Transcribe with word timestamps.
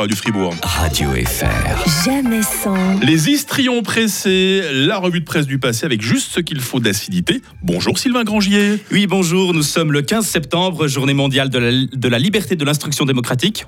Pas 0.00 0.06
du 0.06 0.16
Fribourg. 0.16 0.54
Radio 0.62 1.10
FR. 1.10 2.06
Jamais 2.06 2.40
sans. 2.40 2.98
Les 3.02 3.28
histrions 3.28 3.82
pressés, 3.82 4.62
la 4.72 4.96
revue 4.96 5.20
de 5.20 5.26
presse 5.26 5.46
du 5.46 5.58
passé 5.58 5.84
avec 5.84 6.00
juste 6.00 6.32
ce 6.32 6.40
qu'il 6.40 6.60
faut 6.60 6.80
d'acidité. 6.80 7.42
Bonjour 7.62 7.98
Sylvain 7.98 8.24
Grangier. 8.24 8.78
Oui, 8.92 9.06
bonjour, 9.06 9.52
nous 9.52 9.62
sommes 9.62 9.92
le 9.92 10.00
15 10.00 10.26
septembre, 10.26 10.86
journée 10.86 11.12
mondiale 11.12 11.50
de 11.50 11.58
la, 11.58 11.70
de 11.70 12.08
la 12.08 12.18
liberté 12.18 12.56
de 12.56 12.64
l'instruction 12.64 13.04
démocratique. 13.04 13.66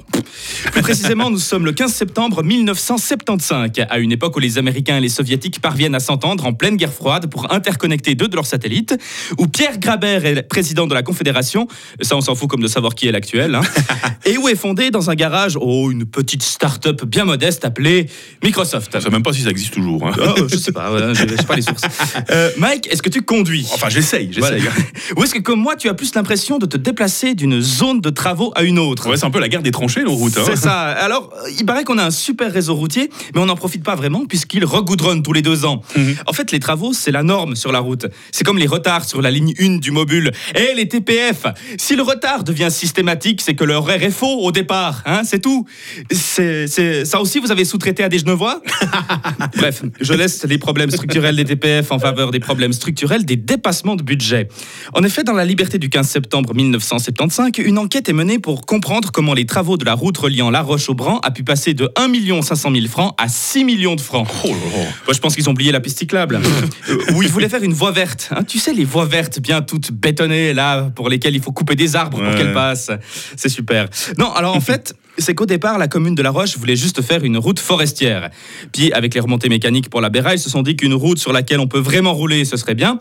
Plus 0.72 0.80
précisément, 0.80 1.28
nous 1.28 1.36
sommes 1.36 1.66
le 1.66 1.72
15 1.72 1.92
septembre 1.92 2.42
1975, 2.42 3.70
à 3.90 3.98
une 3.98 4.12
époque 4.12 4.34
où 4.34 4.40
les 4.40 4.56
Américains 4.56 4.96
et 4.96 5.00
les 5.02 5.10
Soviétiques 5.10 5.60
parviennent 5.60 5.94
à 5.94 6.00
s'entendre 6.00 6.46
en 6.46 6.54
pleine 6.54 6.76
guerre 6.76 6.94
froide 6.94 7.26
pour 7.26 7.52
interconnecter 7.52 8.14
deux 8.14 8.28
de 8.28 8.36
leurs 8.36 8.46
satellites, 8.46 8.96
où 9.36 9.48
Pierre 9.48 9.78
Grabert 9.78 10.24
est 10.24 10.42
président 10.48 10.86
de 10.86 10.94
la 10.94 11.02
Confédération, 11.02 11.68
ça 12.00 12.16
on 12.16 12.22
s'en 12.22 12.34
fout 12.34 12.48
comme 12.48 12.62
de 12.62 12.68
savoir 12.68 12.94
qui 12.94 13.06
est 13.06 13.12
l'actuel, 13.12 13.54
hein, 13.54 13.60
et 14.24 14.38
où 14.38 14.48
est 14.48 14.56
fondé 14.56 14.90
dans 14.90 15.10
un 15.10 15.14
garage, 15.14 15.58
oh, 15.60 15.90
une 15.90 16.06
petite 16.06 16.21
start-up 16.42 17.04
bien 17.04 17.24
modeste 17.24 17.64
appelée 17.64 18.06
Microsoft. 18.42 18.90
Je 18.94 19.00
sais 19.00 19.10
même 19.10 19.22
pas 19.22 19.32
si 19.32 19.42
ça 19.42 19.50
existe 19.50 19.74
toujours. 19.74 20.06
hein. 20.06 20.12
Oh, 20.38 20.46
je 20.50 20.56
sais 20.56 20.72
pas, 20.72 20.90
voilà, 20.90 21.12
je 21.14 21.24
pas 21.46 21.56
les 21.56 21.62
sources. 21.62 21.82
Euh, 22.30 22.50
Mike, 22.56 22.88
est-ce 22.90 23.02
que 23.02 23.08
tu 23.08 23.22
conduis? 23.22 23.66
Enfin, 23.74 23.88
j'essaye, 23.88 24.30
Voilà. 24.38 24.56
j'essaye. 24.58 24.72
Ou 25.16 25.24
est-ce 25.24 25.34
que 25.34 25.40
comme 25.40 25.60
moi, 25.60 25.76
tu 25.76 25.88
as 25.88 25.94
plus 25.94 26.14
l'impression 26.14 26.58
de 26.58 26.66
te 26.66 26.76
déplacer 26.76 27.34
d'une 27.34 27.60
zone 27.60 28.00
de 28.00 28.10
travaux 28.10 28.52
à 28.54 28.62
une 28.62 28.78
autre? 28.78 29.08
Ouais, 29.08 29.16
c'est 29.16 29.24
un 29.26 29.30
peu 29.30 29.40
la 29.40 29.48
guerre 29.48 29.62
des 29.62 29.70
tranchées, 29.70 30.02
nos 30.02 30.12
routes. 30.14 30.36
hein. 30.38 30.42
c'est 30.46 30.56
ça. 30.56 30.80
Alors, 31.02 31.30
il 31.58 31.66
paraît 31.66 31.84
qu'on 31.84 31.98
a 31.98 32.04
un 32.04 32.10
super 32.10 32.52
réseau 32.52 32.74
routier, 32.74 33.10
mais 33.34 33.40
on 33.40 33.46
n'en 33.46 33.56
profite 33.56 33.82
pas 33.82 33.94
vraiment 33.96 34.24
puisqu'il 34.26 34.64
regoudronne 34.64 35.22
tous 35.22 35.32
les 35.32 35.42
deux 35.42 35.64
ans. 35.64 35.82
Mhm. 35.96 36.16
En 36.26 36.32
fait, 36.32 36.52
les 36.52 36.60
travaux, 36.60 36.92
c'est 36.92 37.10
la 37.10 37.22
norme 37.22 37.56
sur 37.56 37.72
la 37.72 37.80
route. 37.80 38.06
C'est 38.30 38.44
comme 38.44 38.58
les 38.58 38.66
retards 38.66 39.04
sur 39.04 39.20
la 39.20 39.30
ligne 39.30 39.52
1 39.58 39.78
du 39.78 39.90
mobile. 39.90 40.32
Et 40.54 40.74
les 40.74 40.88
TPF 40.88 41.46
Si 41.78 41.96
le 41.96 42.02
retard 42.02 42.44
devient 42.44 42.68
systématique, 42.70 43.40
c'est 43.40 43.54
que 43.54 43.64
l'horaire 43.64 44.02
est 44.02 44.10
faux 44.10 44.40
au 44.40 44.52
départ. 44.52 45.02
Hein, 45.06 45.22
c'est 45.24 45.40
tout. 45.40 45.66
C'est, 46.12 46.66
c'est- 46.66 47.04
Ça 47.04 47.20
aussi, 47.20 47.38
vous 47.38 47.50
avez 47.50 47.64
sous-traité 47.64 48.02
à 48.04 48.08
des 48.08 48.18
Genevois? 48.18 48.62
Bref, 49.56 49.82
je 50.00 50.12
laisse 50.14 50.44
les 50.44 50.58
problèmes 50.58 50.90
structurels 50.90 51.36
des 51.36 51.44
TPF 51.44 51.90
en 51.92 51.98
faveur 51.98 52.30
des 52.30 52.40
problèmes 52.40 52.72
structurels 52.72 53.24
des 53.24 53.36
dépassements 53.36 53.96
de 53.96 54.02
budget. 54.02 54.48
En 54.94 55.02
effet, 55.02 55.24
dans 55.24 55.32
la 55.32 55.44
Liberté 55.44 55.78
du 55.78 55.88
15 55.90 56.08
septembre 56.08 56.54
1975, 56.54 57.50
une 57.58 57.78
enquête 57.78 58.08
est 58.08 58.12
menée 58.12 58.38
pour 58.38 58.66
comprendre 58.66 59.10
comment 59.12 59.34
les 59.34 59.46
travaux 59.46 59.76
de 59.76 59.84
la 59.84 59.94
route 59.94 60.16
reliant 60.18 60.50
La 60.50 60.62
Roche 60.62 60.88
au 60.88 60.94
Bran 60.94 61.18
a 61.22 61.30
pu 61.30 61.44
passer 61.44 61.74
de 61.74 61.88
1 61.96 62.42
500 62.42 62.70
000 62.74 62.86
francs 62.88 63.14
à 63.18 63.28
6 63.28 63.64
millions 63.64 63.94
de 63.96 64.00
francs. 64.00 64.26
Oh 64.44 64.48
là 64.48 64.54
là. 64.54 64.84
Moi, 65.06 65.14
je 65.14 65.18
pense 65.20 65.34
qu'ils 65.34 65.48
ont 65.48 65.52
oublié 65.52 65.72
la 65.72 65.80
piste 65.80 65.98
cyclable. 65.98 66.40
Euh, 66.88 66.96
où 67.14 67.22
ils 67.22 67.28
voulaient 67.28 67.48
faire 67.48 67.62
une 67.62 67.72
voie 67.72 67.90
verte. 67.92 68.28
hein. 68.34 68.44
tu 68.44 68.58
sais, 68.58 68.72
les 68.72 68.84
voies 68.84 69.04
vertes 69.06 69.40
bien 69.40 69.62
toutes 69.62 69.92
bétonnées, 69.92 70.52
là, 70.54 70.90
pour 70.94 71.08
lesquelles 71.08 71.34
il 71.34 71.42
faut 71.42 71.52
couper 71.52 71.74
des 71.74 71.96
arbres 71.96 72.18
pour 72.18 72.26
Ouais. 72.28 72.36
qu'elles 72.36 72.52
passent. 72.52 72.90
C'est 73.36 73.48
super. 73.48 73.88
Non, 74.18 74.32
alors 74.32 74.54
en 74.56 74.60
fait, 74.60 74.94
c'est 75.18 75.34
qu'au 75.34 75.46
départ, 75.46 75.78
la 75.78 75.88
commune 75.88 76.14
de 76.14 76.22
La 76.22 76.30
Roche 76.30 76.56
voulait 76.56 76.76
juste 76.76 77.02
faire 77.02 77.24
une 77.24 77.36
route 77.36 77.58
forestière. 77.58 78.30
Puis, 78.72 78.92
avec 78.92 79.14
les 79.14 79.20
remontées 79.20 79.48
mécaniques 79.48 79.90
pour 79.90 80.00
la 80.00 80.08
Béra, 80.08 80.34
ils 80.34 80.38
se 80.38 80.50
sont 80.50 80.62
dit 80.62 80.76
qu'une 80.76 80.94
route 80.94 81.18
sur 81.18 81.32
laquelle 81.32 81.60
on 81.60 81.68
peut 81.68 81.78
vraiment 81.78 82.14
rouler, 82.14 82.44
ce 82.44 82.56
serait 82.56 82.74
bien. 82.74 82.98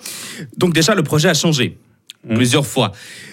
Donc, 0.58 0.74
déjà, 0.74 0.96
le 0.96 1.04
projet 1.04 1.30
a 1.30 1.34
changé. 1.34 1.78
Plusieurs 2.28 2.68
fois. 2.68 2.92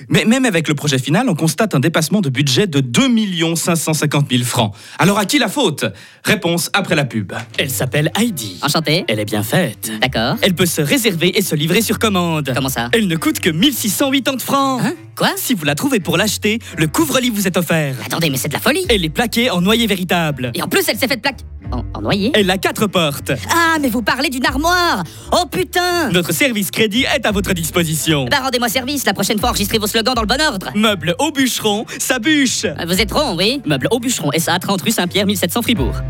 Mais 0.09 0.25
même 0.25 0.47
avec 0.47 0.67
le 0.69 0.75
projet 0.75 0.99
final, 0.99 1.29
on 1.29 1.35
constate 1.35 1.75
un 1.75 1.81
dépassement 1.81 2.21
de 2.23 2.31
budget 2.31 2.67
de 2.67 2.81
2 2.81 3.55
550 3.55 4.31
000 4.31 4.45
francs. 4.45 4.75
Alors 4.99 5.19
à 5.19 5.27
qui 5.27 5.39
la 5.39 5.49
faute? 5.49 5.85
Réponse 6.25 6.71
après 6.73 6.95
la 6.95 7.05
pub. 7.05 7.33
Elle 7.59 7.71
s'appelle 7.71 8.11
Heidi. 8.19 8.59
Enchanté. 8.63 9.05
Elle 9.09 9.21
est 9.21 9.25
bien 9.27 9.43
faite. 9.43 9.93
D'accord. 10.01 10.37
Elle 10.41 10.55
peut 10.55 10.67
se 10.67 10.81
réserver 10.81 11.37
et 11.39 11.43
se 11.43 11.55
livrer 11.55 11.83
sur 11.83 11.99
commande. 11.99 12.51
Comment 12.55 12.69
ça? 12.71 12.89
Elle 12.93 13.09
ne 13.09 13.17
coûte 13.17 13.41
que 13.41 13.51
1680 13.51 14.39
francs. 14.39 14.81
Hein? 14.83 14.95
Quoi? 15.17 15.31
Si 15.37 15.53
vous 15.55 15.65
la 15.65 15.75
trouvez 15.75 16.01
pour 16.01 16.17
l'acheter, 16.17 16.59
le 16.79 16.87
couvre-lit 16.87 17.31
vous 17.31 17.47
est 17.47 17.57
offert. 17.57 17.95
Attendez, 18.07 18.31
mais 18.31 18.37
c'est 18.39 18.49
de 18.49 18.55
la 18.55 18.61
folie. 18.61 18.87
Elle 18.89 19.05
est 19.05 19.11
plaquée 19.11 19.51
en 19.51 19.61
noyer 19.61 19.87
véritable. 19.87 20.53
Et 20.55 20.63
en 20.63 20.69
plus, 20.69 20.89
elle 20.89 20.97
s'est 20.99 21.09
faite 21.09 21.21
plaque. 21.21 21.41
En, 21.71 21.85
en 21.93 22.01
noyer 22.01 22.31
Elle 22.33 22.51
a 22.51 22.57
quatre 22.57 22.87
portes. 22.87 23.31
Ah, 23.55 23.77
mais 23.79 23.91
vous 23.91 24.01
parlez 24.01 24.31
d'une 24.31 24.47
armoire 24.47 25.05
Oh 25.33 25.45
putain 25.51 26.09
Notre 26.13 26.33
service 26.33 26.71
crédit 26.71 27.05
est 27.15 27.27
à 27.27 27.31
votre 27.31 27.53
disposition. 27.53 28.25
Bah 28.31 28.39
rendez-moi 28.43 28.71
service, 28.79 29.05
la 29.07 29.15
prochaine 29.15 29.39
fois 29.41 29.49
enregistrez 29.49 29.79
vos 29.79 29.89
slogans 29.89 30.15
dans 30.15 30.23
le 30.23 30.29
bon 30.29 30.41
ordre. 30.41 30.71
Meuble 30.77 31.17
au 31.19 31.33
bûcheron, 31.33 31.85
sa 31.99 32.19
bûche. 32.21 32.65
Euh, 32.65 32.85
Vous 32.87 33.01
êtes 33.01 33.11
rond, 33.11 33.37
oui 33.37 33.61
Meuble 33.67 33.89
au 33.91 33.99
bûcheron, 33.99 34.31
SA 34.39 34.59
30 34.61 34.83
rue 34.83 34.93
Saint-Pierre, 34.93 35.27
1700 35.27 35.63
Fribourg. 35.63 35.95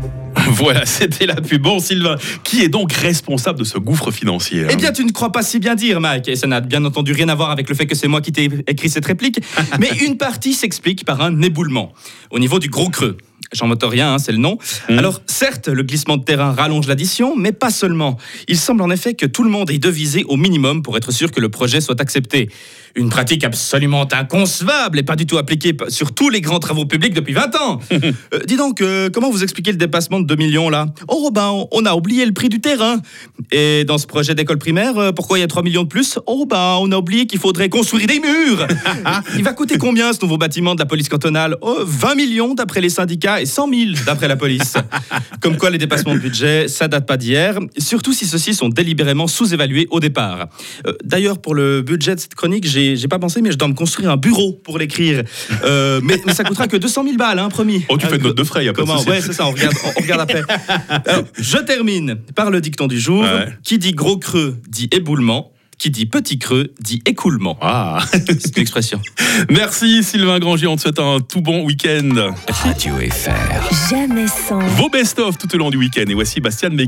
Voilà, 0.51 0.85
c'était 0.85 1.25
la 1.25 1.35
pub. 1.35 1.61
Bon, 1.61 1.79
Sylvain, 1.79 2.15
qui 2.43 2.61
est 2.61 2.69
donc 2.69 2.93
responsable 2.93 3.59
de 3.59 3.63
ce 3.63 3.77
gouffre 3.77 4.11
financier 4.11 4.63
hein 4.63 4.67
Eh 4.71 4.75
bien, 4.75 4.91
tu 4.91 5.03
ne 5.03 5.11
crois 5.11 5.31
pas 5.31 5.41
si 5.43 5.59
bien 5.59 5.75
dire, 5.75 5.99
Mike. 5.99 6.27
Et 6.27 6.35
ça 6.35 6.47
n'a 6.47 6.61
bien 6.61 6.85
entendu 6.85 7.11
rien 7.11 7.29
à 7.29 7.35
voir 7.35 7.51
avec 7.51 7.67
le 7.69 7.75
fait 7.75 7.85
que 7.87 7.95
c'est 7.95 8.07
moi 8.07 8.21
qui 8.21 8.31
t'ai 8.31 8.49
écrit 8.67 8.89
cette 8.89 9.05
réplique. 9.05 9.39
Mais 9.79 9.89
une 10.05 10.17
partie 10.17 10.53
s'explique 10.53 11.05
par 11.05 11.21
un 11.21 11.41
éboulement 11.41 11.93
au 12.31 12.39
niveau 12.39 12.59
du 12.59 12.69
gros 12.69 12.89
creux. 12.89 13.17
Jean 13.53 13.67
Motorien, 13.67 14.13
hein, 14.13 14.19
c'est 14.19 14.31
le 14.31 14.37
nom. 14.37 14.57
Alors, 14.87 15.21
certes, 15.25 15.67
le 15.67 15.83
glissement 15.83 16.17
de 16.17 16.23
terrain 16.23 16.51
rallonge 16.51 16.87
l'addition, 16.87 17.35
mais 17.35 17.51
pas 17.51 17.71
seulement. 17.71 18.17
Il 18.47 18.57
semble 18.57 18.81
en 18.81 18.91
effet 18.91 19.15
que 19.15 19.25
tout 19.25 19.43
le 19.43 19.49
monde 19.49 19.71
est 19.71 19.79
devisé 19.79 20.23
au 20.25 20.37
minimum 20.37 20.83
pour 20.83 20.97
être 20.97 21.11
sûr 21.11 21.31
que 21.31 21.39
le 21.39 21.49
projet 21.49 21.81
soit 21.81 21.99
accepté. 21.99 22.49
Une 22.95 23.09
pratique 23.09 23.43
absolument 23.43 24.07
inconcevable 24.11 24.99
et 24.99 25.03
pas 25.03 25.15
du 25.15 25.25
tout 25.25 25.37
appliquée 25.37 25.75
sur 25.89 26.13
tous 26.13 26.29
les 26.29 26.41
grands 26.41 26.59
travaux 26.59 26.85
publics 26.85 27.13
depuis 27.13 27.33
20 27.33 27.55
ans. 27.55 27.79
Euh, 28.33 28.39
dis 28.45 28.57
donc, 28.57 28.81
euh, 28.81 29.09
comment 29.11 29.29
vous 29.29 29.43
expliquez 29.43 29.71
le 29.71 29.77
dépassement 29.77 30.19
de 30.19 30.25
2 30.25 30.35
millions 30.35 30.69
là? 30.69 30.87
Oh 31.07 31.29
ben, 31.31 31.65
on 31.71 31.85
a 31.85 31.93
oublié 31.93 32.25
le 32.25 32.31
prix 32.31 32.49
du 32.49 32.59
terrain. 32.59 32.97
Et 33.51 33.83
dans 33.83 33.97
ce 33.97 34.05
projet 34.05 34.35
d'école 34.35 34.59
primaire, 34.59 34.97
euh, 34.97 35.11
pourquoi 35.11 35.37
il 35.37 35.41
y 35.41 35.43
a 35.43 35.47
3 35.47 35.63
millions 35.63 35.83
de 35.83 35.87
plus 35.87 36.19
Oh 36.27 36.45
ben, 36.45 36.77
on 36.79 36.91
a 36.91 36.97
oublié 36.97 37.25
qu'il 37.25 37.39
faudrait 37.39 37.69
construire 37.69 38.05
des 38.05 38.19
murs. 38.19 38.67
il 39.37 39.43
va 39.43 39.53
coûter 39.53 39.77
combien 39.77 40.13
ce 40.13 40.19
nouveau 40.21 40.37
bâtiment 40.37 40.75
de 40.75 40.79
la 40.79 40.85
police 40.85 41.09
cantonale 41.09 41.55
Oh, 41.61 41.77
20 41.83 42.15
millions 42.15 42.53
d'après 42.53 42.81
les 42.81 42.89
syndicats 42.89 43.41
et 43.41 43.45
100 43.45 43.69
000 43.69 43.81
d'après 44.05 44.27
la 44.27 44.35
police. 44.35 44.75
Comme 45.41 45.57
quoi 45.57 45.69
les 45.69 45.77
dépassements 45.77 46.13
de 46.13 46.19
budget, 46.19 46.67
ça 46.67 46.87
date 46.87 47.07
pas 47.07 47.17
d'hier, 47.17 47.59
surtout 47.77 48.13
si 48.13 48.25
ceux-ci 48.25 48.53
sont 48.53 48.69
délibérément 48.69 49.27
sous-évalués 49.27 49.87
au 49.89 49.99
départ. 49.99 50.47
Euh, 50.85 50.93
D'ailleurs, 51.03 51.39
pour 51.39 51.55
le 51.55 51.81
budget 51.81 52.15
de 52.15 52.19
cette 52.19 52.35
chronique, 52.35 52.67
j'ai 52.67 53.07
pas 53.07 53.19
pensé, 53.19 53.41
mais 53.41 53.51
je 53.51 53.57
dois 53.57 53.67
me 53.67 53.73
construire 53.73 54.11
un 54.11 54.17
bureau 54.17 54.53
pour 54.63 54.77
l'écrire. 54.77 55.23
Euh, 55.63 56.01
mais, 56.03 56.21
mais 56.25 56.33
ça 56.33 56.43
coûtera 56.43 56.67
que 56.67 56.77
200 56.77 57.03
000 57.03 57.17
balles, 57.17 57.39
hein, 57.39 57.49
promis. 57.49 57.83
Oh, 57.89 57.97
tu 57.97 58.05
fais 58.05 58.17
une 58.17 58.23
note 58.23 58.37
de 58.37 58.43
frais, 58.43 58.65
y 58.65 58.69
a 58.69 58.73
pas 58.73 58.83
de. 58.83 59.09
Ouais, 59.09 59.21
c'est 59.21 59.33
ça, 59.33 59.47
on 59.47 59.51
regarde, 59.51 59.75
on, 59.83 59.89
on 59.97 60.01
regarde 60.01 60.21
après. 60.21 60.43
Alors, 61.05 61.23
je 61.37 61.57
termine 61.57 62.17
par 62.35 62.51
le 62.51 62.61
dicton 62.61 62.87
du 62.87 62.99
jour. 62.99 63.23
Ouais. 63.23 63.38
Qui 63.63 63.77
dit 63.79 63.93
gros 63.93 64.17
creux 64.17 64.61
dit 64.67 64.89
éboulement. 64.91 65.51
Qui 65.77 65.91
dit 65.91 66.05
petit 66.05 66.37
creux 66.39 66.73
dit 66.81 67.01
écoulement. 67.05 67.57
Ah, 67.61 67.99
C'est 68.11 68.57
une 68.57 68.61
expression. 68.61 69.01
merci 69.49 70.03
Sylvain 70.03 70.37
Grangier, 70.39 70.67
on 70.67 70.75
te 70.75 70.81
souhaite 70.81 70.99
un 70.99 71.19
tout 71.21 71.41
bon 71.41 71.63
week-end. 71.63 72.33
Radio 72.49 72.95
FR. 73.09 73.89
Jamais 73.89 74.27
sans. 74.27 74.59
Vos 74.59 74.89
best-of 74.89 75.37
tout 75.37 75.53
au 75.55 75.57
long 75.57 75.69
du 75.69 75.77
week-end. 75.77 76.03
Et 76.09 76.13
voici 76.13 76.41
Bastien 76.41 76.69
Beck. 76.69 76.87